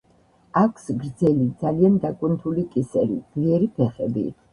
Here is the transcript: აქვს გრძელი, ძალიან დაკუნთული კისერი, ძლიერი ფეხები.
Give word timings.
აქვს 0.59 0.85
გრძელი, 1.03 1.45
ძალიან 1.63 1.99
დაკუნთული 2.05 2.63
კისერი, 2.71 3.19
ძლიერი 3.35 3.69
ფეხები. 3.77 4.25